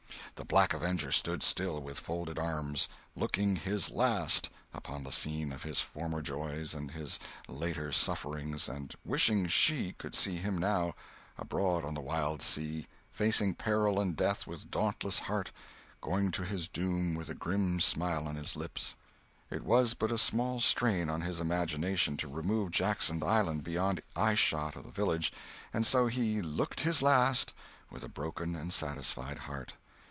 [0.35, 5.61] The Black Avenger stood still with folded arms, "looking his last" upon the scene of
[5.61, 10.95] his former joys and his later sufferings, and wishing "she" could see him now,
[11.37, 15.51] abroad on the wild sea, facing peril and death with dauntless heart,
[16.01, 18.95] going to his doom with a grim smile on his lips.
[19.51, 24.33] It was but a small strain on his imagination to remove Jackson's Island beyond eye
[24.35, 25.31] shot of the village,
[25.71, 27.53] and so he "looked his last"
[27.91, 29.73] with a broken and satisfied heart.